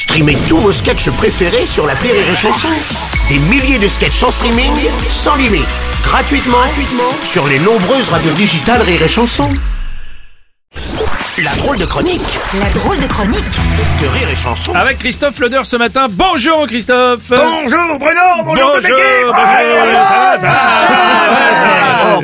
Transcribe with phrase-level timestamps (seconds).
[0.00, 2.68] Streamez tous vos sketchs préférés sur la Rire et Chanson.
[3.28, 4.72] Des milliers de sketchs en streaming,
[5.10, 5.68] sans limite,
[6.02, 9.46] gratuitement, gratuitement sur les nombreuses radios digitales Rire et Chanson.
[11.44, 12.22] La drôle de chronique
[12.58, 13.44] La drôle de chronique
[14.00, 14.74] de Rire et Chanson.
[14.74, 16.06] Avec Christophe Leder ce matin.
[16.08, 21.09] Bonjour Christophe Bonjour Bruno, bonjour toute Bonjour, l'équipe bonjour, comment ça ça va va, ça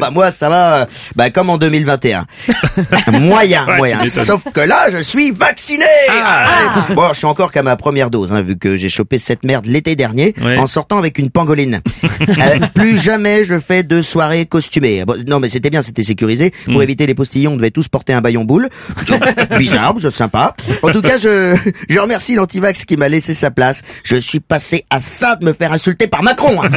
[0.07, 0.87] bah moi ça va, euh,
[1.17, 2.25] bah comme en 2021.
[3.21, 3.99] moyen, Ouais, moyen.
[4.05, 8.33] Sauf que là je suis vacciné Ah, Bon, je suis encore qu'à ma première dose,
[8.33, 10.57] hein, vu que j'ai chopé cette merde l'été dernier Ouais.
[10.59, 11.81] en sortant avec une pangoline.
[12.39, 15.05] Euh, plus jamais je fais de soirée costumée.
[15.05, 16.53] Bon, non mais c'était bien, c'était sécurisé.
[16.67, 16.73] Hmm.
[16.73, 18.69] Pour éviter les postillons, on devait tous porter un baillon boule.
[19.59, 20.55] Bizarre, c'est sympa.
[20.83, 21.57] En tout cas, je,
[21.89, 23.83] je remercie l'antivax qui m'a laissé sa place.
[24.05, 26.63] Je suis passé à ça de me faire insulter par Macron.
[26.63, 26.69] hein.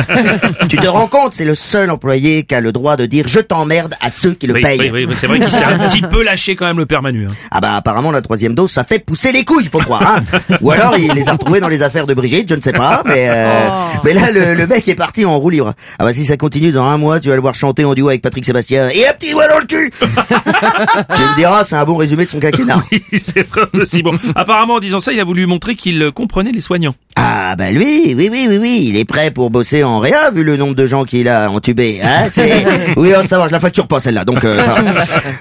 [0.69, 3.39] tu te rends compte, c'est le seul employé qui a le droit de dire je
[3.39, 4.91] t'emmerde à ceux qui le Oui, payent.
[4.91, 7.25] oui, oui, c'est vrai qu'il s'est un petit peu lâché quand même le père Manu.
[7.29, 7.33] hein.
[7.51, 10.17] Ah bah apparemment la troisième dose ça fait pousser les couilles, faut croire.
[10.17, 12.71] Hein Ou alors il les a retrouvés dans les affaires de Brigitte, je ne sais
[12.73, 13.01] pas.
[13.05, 13.69] Mais euh,
[14.03, 15.73] mais là le, le mec est parti en roue libre.
[15.97, 18.09] Ah bah si ça continue dans un mois, tu vas le voir chanter en duo
[18.09, 19.91] avec Patrick Sébastien et un petit doigt dans le cul.
[19.99, 20.05] tu
[21.21, 22.83] me diras, c'est un bon résumé de son quinquennat.
[23.11, 24.03] c'est vrai aussi.
[24.03, 26.95] Bon, apparemment en disant ça, il a voulu montrer qu'il euh, comprenait les soignants.
[27.21, 30.43] Ah bah lui, oui oui oui oui, il est prêt pour bosser en réa vu
[30.45, 31.99] le nombre de gens qu'il a entubés.
[32.01, 32.65] Hein c'est
[32.97, 34.23] oui, on savoir, je la facture pas celle-là.
[34.23, 34.91] Donc euh, ça va.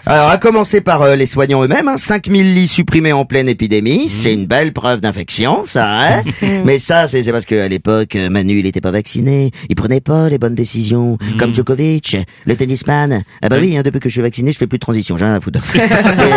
[0.06, 4.10] Alors à commencer par euh, les soignants eux-mêmes, hein, 5000 lits supprimés en pleine épidémie,
[4.10, 5.86] c'est une belle preuve d'infection, ça.
[5.88, 6.22] Hein
[6.64, 10.00] Mais ça c'est c'est parce qu'à l'époque euh, Manu il était pas vacciné, il prenait
[10.00, 13.22] pas les bonnes décisions, comme Djokovic, le tennisman.
[13.40, 15.26] Ah bah oui, hein, depuis que je suis vacciné, je fais plus de transition, j'ai
[15.26, 15.60] rien à foutre.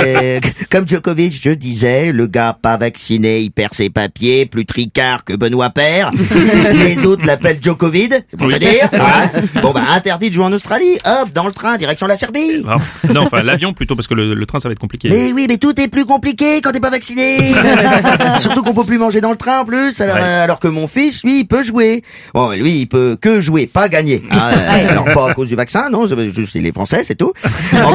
[0.02, 5.23] Euh, comme Djokovic, je disais, le gars pas vacciné, il perd ses papiers, plus tricard
[5.23, 6.11] que Benoît Père.
[6.73, 8.89] Les autres l'appellent Djokovid, c'est pour te dire.
[9.61, 12.63] Bon bah interdit de jouer en Australie, hop, dans le train, direction la Serbie.
[12.65, 12.81] Alors,
[13.13, 15.09] non, enfin l'avion plutôt parce que le, le train ça va être compliqué.
[15.09, 17.51] Mais oui, mais tout est plus compliqué quand t'es pas vacciné.
[18.39, 20.21] Surtout qu'on peut plus manger dans le train en plus, alors, Ouais.
[20.23, 22.03] euh, alors que mon fils, lui, il peut jouer.
[22.33, 24.23] Bon, lui, il peut que jouer, pas gagner.
[24.31, 24.51] hein.
[24.89, 27.33] alors pas à cause du vaccin, non, c'est juste il est français, c'est tout.
[27.73, 27.91] En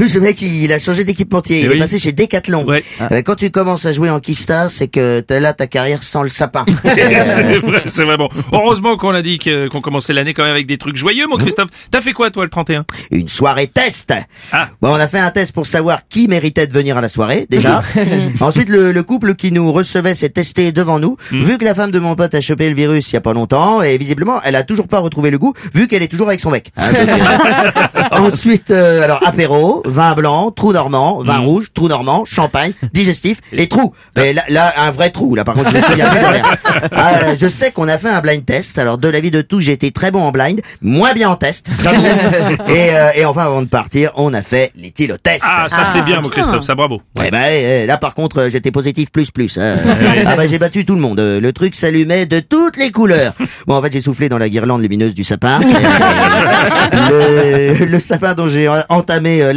[0.00, 1.58] plus, le mec, il a changé d'équipementier.
[1.60, 1.76] Eh Il oui.
[1.76, 2.64] est passé chez Decathlon.
[2.64, 2.82] Ouais.
[3.12, 6.22] Euh, Quand tu commences à jouer en Kickstar, c'est que t'as là ta carrière sans
[6.22, 6.64] le sapin.
[6.84, 8.16] c'est vrai, c'est vrai.
[8.16, 11.26] Bon, heureusement qu'on a dit que- qu'on commençait l'année quand même avec des trucs joyeux,
[11.26, 11.68] mon Christophe.
[11.90, 14.14] T'as fait quoi toi le 31 Une soirée test.
[14.52, 14.70] Ah.
[14.80, 17.46] Bon, on a fait un test pour savoir qui méritait de venir à la soirée,
[17.50, 17.82] déjà.
[18.40, 21.16] Ensuite, le, le couple qui nous recevait s'est testé devant nous.
[21.30, 23.34] Vu que la femme de mon pote a chopé le virus il y a pas
[23.34, 26.40] longtemps, et visiblement, elle a toujours pas retrouvé le goût, vu qu'elle est toujours avec
[26.40, 26.70] son mec.
[26.78, 32.24] Hein, donc, euh, Ensuite, euh, alors, apéro, vin blanc, trou normand, vin rouge, trou normand,
[32.24, 33.92] champagne, digestif, et trou.
[34.16, 36.42] Mais là, là, un vrai trou, là, par contre, je me souviens plus de rien.
[36.92, 38.78] Ah, euh, je sais qu'on a fait un blind test.
[38.78, 41.68] Alors, de l'avis de tous, j'ai été très bon en blind, moins bien en test.
[42.68, 45.42] et, euh, et enfin, avant de partir, on a fait l'éthylotest.
[45.42, 47.00] Ah, ça c'est bien, mon Christophe, ça bravo.
[47.24, 49.58] Eh ben, eh, là par contre, euh, j'étais positif plus plus.
[49.58, 49.76] hein.
[50.26, 51.20] ah ben j'ai battu tout le monde.
[51.20, 53.32] Euh, Le truc s'allumait de toutes les couleurs.
[53.66, 55.60] Bon, en fait, j'ai soufflé dans la guirlande lumineuse du sapin.
[56.94, 59.52] Euh, le, le sapin dont j'ai en- entamé euh,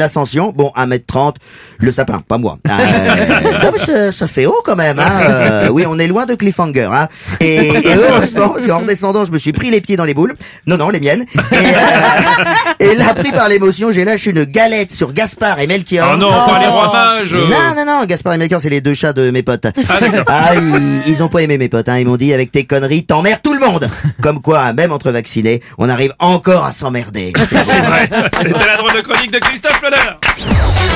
[0.55, 1.35] Bon, 1m30.
[1.79, 2.57] Le sapin, pas moi.
[2.69, 2.71] Euh,
[3.63, 4.99] non, mais ça, ça fait haut quand même.
[4.99, 5.11] Hein.
[5.21, 6.89] Euh, oui, on est loin de cliffhanger.
[6.93, 7.07] Hein.
[7.39, 10.35] Et, et heureusement, parce qu'en redescendant, je me suis pris les pieds dans les boules.
[10.67, 11.25] Non, non, les miennes.
[11.51, 16.11] Et, euh, et là, pris par l'émotion, j'ai lâché une galette sur Gaspard et Melchior.
[16.13, 17.33] Oh non, pas les rois mages.
[17.33, 17.47] euh.
[17.49, 19.65] Non, non, non, Gaspard et Melchior, c'est les deux chats de mes potes.
[19.89, 19.99] Ah.
[20.27, 21.97] Ah, ils, ils ont pas aimé mes potes, hein.
[21.97, 23.89] Ils m'ont dit, avec tes conneries, t'emmerdes tout le monde.
[24.21, 27.33] Comme quoi, même entre vaccinés, on arrive encore à s'emmerder.
[27.37, 28.09] C'est vrai.
[28.37, 30.02] C'était la drôle de chronique de Christophe Leder.
[30.03, 30.83] Rire